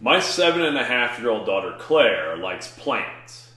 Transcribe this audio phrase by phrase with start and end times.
[0.00, 3.52] My seven and a half year old daughter Claire likes plants.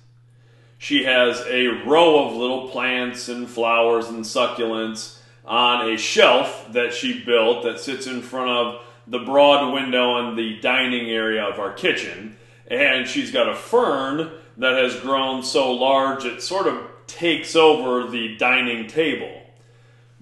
[0.77, 6.93] She has a row of little plants and flowers and succulents on a shelf that
[6.93, 11.59] she built that sits in front of the broad window in the dining area of
[11.59, 12.37] our kitchen.
[12.67, 18.09] And she's got a fern that has grown so large it sort of takes over
[18.09, 19.41] the dining table.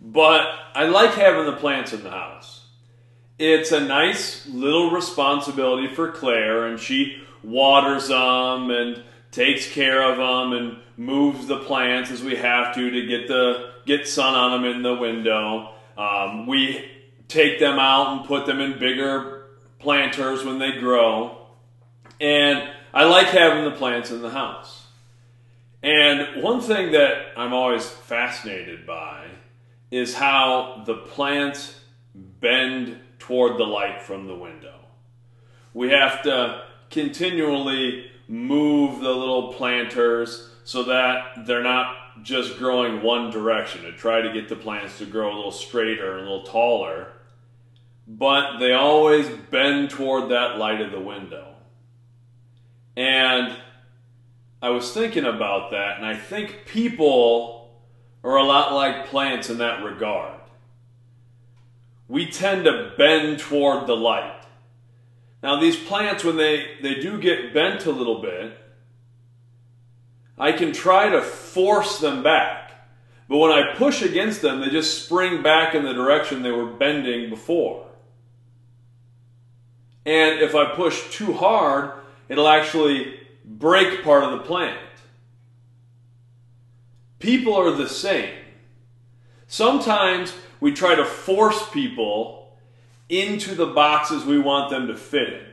[0.01, 2.56] But I like having the plants in the house.
[3.39, 10.17] It's a nice little responsibility for Claire, and she waters them and takes care of
[10.17, 14.61] them and moves the plants as we have to to get the get sun on
[14.61, 15.73] them in the window.
[15.97, 16.83] Um, we
[17.27, 19.45] take them out and put them in bigger
[19.79, 21.37] planters when they grow.
[22.19, 24.85] And I like having the plants in the house.
[25.83, 29.27] And one thing that I'm always fascinated by
[29.91, 31.79] is how the plants
[32.15, 34.75] bend toward the light from the window.
[35.73, 43.29] We have to continually move the little planters so that they're not just growing one
[43.29, 46.45] direction to try to get the plants to grow a little straighter and a little
[46.45, 47.07] taller,
[48.07, 51.53] but they always bend toward that light of the window.
[52.95, 53.55] And
[54.61, 57.77] I was thinking about that, and I think people
[58.23, 60.39] are a lot like plants in that regard.
[62.07, 64.43] We tend to bend toward the light.
[65.43, 68.57] Now, these plants, when they, they do get bent a little bit,
[70.37, 72.71] I can try to force them back.
[73.27, 76.65] But when I push against them, they just spring back in the direction they were
[76.65, 77.85] bending before.
[80.05, 81.91] And if I push too hard,
[82.29, 84.79] it'll actually break part of the plant.
[87.19, 88.33] People are the same.
[89.47, 92.57] Sometimes we try to force people
[93.09, 95.45] into the boxes we want them to fit in.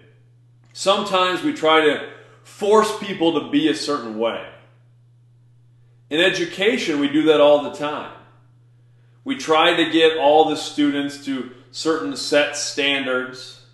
[0.73, 2.09] Sometimes we try to
[2.43, 4.45] force people to be a certain way.
[6.11, 8.13] In education, we do that all the time.
[9.25, 13.65] We try to get all the students to certain set standards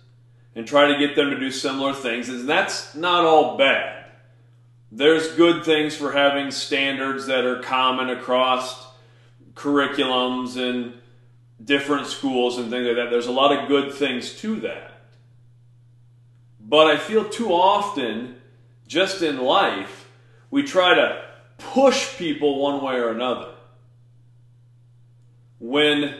[0.55, 2.29] and try to get them to do similar things.
[2.29, 4.05] And that's not all bad.
[4.91, 8.90] There's good things for having standards that are common across
[9.53, 10.93] curriculums and
[11.63, 13.09] different schools and things like that.
[13.09, 14.91] There's a lot of good things to that.
[16.59, 18.35] But I feel too often,
[18.87, 20.09] just in life,
[20.49, 21.23] we try to
[21.57, 23.49] push people one way or another.
[25.59, 26.15] When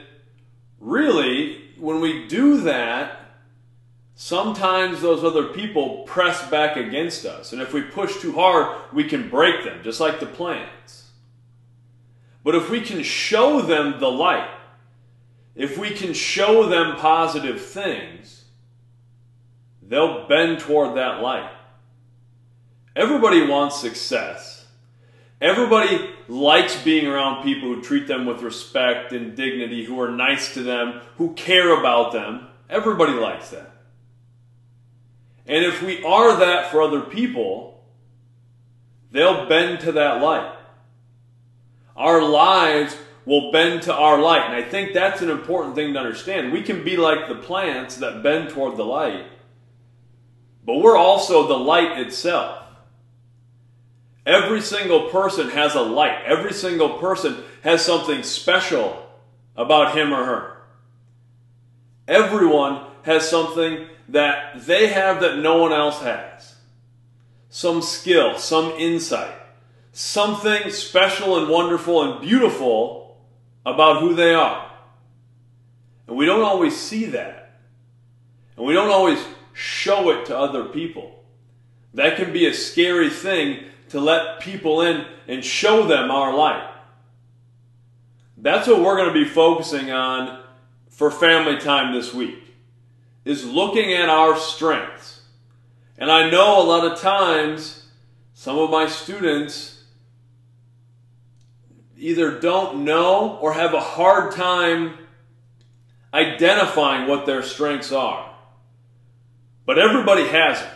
[0.80, 3.18] really, when we do that,
[4.16, 7.54] sometimes those other people press back against us.
[7.54, 11.01] And if we push too hard, we can break them, just like the plants.
[12.44, 14.50] But if we can show them the light,
[15.56, 18.46] if we can show them positive things,
[19.82, 21.52] they'll bend toward that light.
[22.96, 24.66] Everybody wants success.
[25.40, 30.54] Everybody likes being around people who treat them with respect and dignity, who are nice
[30.54, 32.48] to them, who care about them.
[32.70, 33.72] Everybody likes that.
[35.48, 37.84] And if we are that for other people,
[39.12, 40.56] they'll bend to that light.
[42.02, 44.42] Our lives will bend to our light.
[44.46, 46.52] And I think that's an important thing to understand.
[46.52, 49.26] We can be like the plants that bend toward the light,
[50.66, 52.58] but we're also the light itself.
[54.26, 56.24] Every single person has a light.
[56.26, 59.08] Every single person has something special
[59.56, 60.58] about him or her.
[62.08, 66.56] Everyone has something that they have that no one else has.
[67.50, 69.36] Some skill, some insight,
[69.92, 73.18] something special and wonderful and beautiful
[73.66, 74.72] about who they are.
[76.08, 77.60] And we don't always see that.
[78.58, 79.20] And we don't always
[79.54, 81.24] show it to other people.
[81.94, 86.70] That can be a scary thing to let people in and show them our light.
[88.38, 90.42] That's what we're going to be focusing on
[90.90, 92.40] for family time this week.
[93.24, 95.22] Is looking at our strengths.
[95.98, 97.86] And I know a lot of times
[98.34, 99.81] some of my students
[102.02, 104.98] either don't know or have a hard time
[106.12, 108.28] identifying what their strengths are.
[109.66, 110.72] But everybody has them.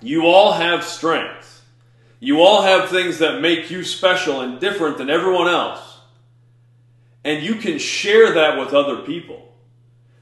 [0.00, 1.62] You all have strengths.
[2.18, 5.98] You all have things that make you special and different than everyone else.
[7.24, 9.54] And you can share that with other people.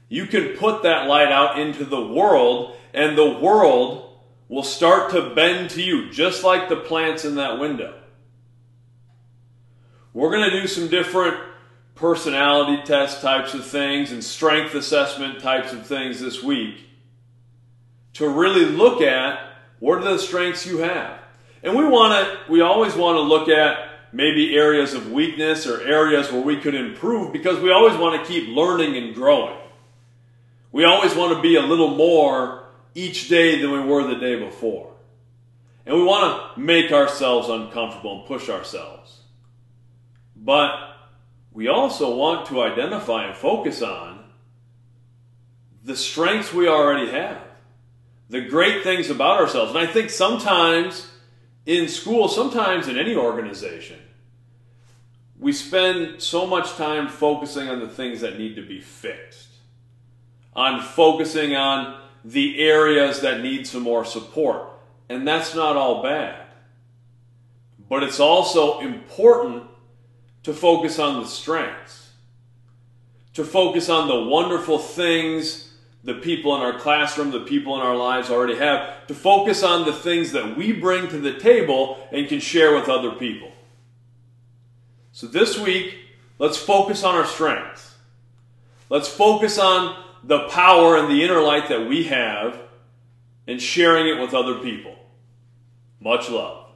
[0.09, 4.19] You can put that light out into the world, and the world
[4.49, 7.93] will start to bend to you, just like the plants in that window.
[10.13, 11.37] We're going to do some different
[11.95, 16.85] personality test types of things and strength assessment types of things this week
[18.13, 19.39] to really look at
[19.79, 21.19] what are the strengths you have.
[21.63, 25.81] And we want to, we always want to look at maybe areas of weakness or
[25.81, 29.57] areas where we could improve because we always want to keep learning and growing.
[30.71, 32.63] We always want to be a little more
[32.95, 34.91] each day than we were the day before.
[35.85, 39.16] And we want to make ourselves uncomfortable and push ourselves.
[40.47, 40.95] But
[41.51, 44.23] we also want to identify and focus on
[45.83, 47.41] the strengths we already have,
[48.29, 49.71] the great things about ourselves.
[49.75, 51.11] And I think sometimes
[51.65, 53.99] in school, sometimes in any organization,
[55.37, 59.49] we spend so much time focusing on the things that need to be fixed,
[60.55, 64.63] on focusing on the areas that need some more support.
[65.09, 66.45] And that's not all bad.
[67.89, 69.63] But it's also important
[70.47, 72.11] to focus on the strengths,
[73.33, 75.73] to focus on the wonderful things
[76.05, 79.83] the people in our classroom, the people in our lives already have, to focus on
[79.83, 83.51] the things that we bring to the table and can share with other people.
[85.11, 85.97] So this week,
[86.39, 87.95] let's focus on our strengths.
[88.89, 92.57] Let's focus on the power and the inner light that we have
[93.47, 94.95] and sharing it with other people.
[95.99, 96.66] Much love.